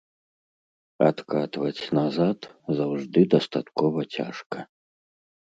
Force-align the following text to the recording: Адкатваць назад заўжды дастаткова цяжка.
Адкатваць 1.09 1.89
назад 1.99 2.39
заўжды 2.79 3.19
дастаткова 3.35 3.99
цяжка. 4.19 4.57